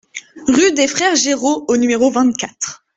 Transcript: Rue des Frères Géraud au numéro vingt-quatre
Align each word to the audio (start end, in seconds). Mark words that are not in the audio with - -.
Rue 0.47 0.71
des 0.73 0.87
Frères 0.87 1.15
Géraud 1.15 1.63
au 1.67 1.77
numéro 1.77 2.09
vingt-quatre 2.09 2.83